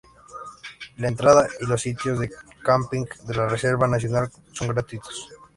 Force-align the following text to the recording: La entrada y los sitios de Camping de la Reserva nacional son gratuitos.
La 0.97 1.09
entrada 1.09 1.47
y 1.61 1.67
los 1.67 1.83
sitios 1.83 2.17
de 2.17 2.31
Camping 2.63 3.05
de 3.27 3.35
la 3.35 3.47
Reserva 3.47 3.87
nacional 3.87 4.31
son 4.51 4.69
gratuitos. 4.69 5.29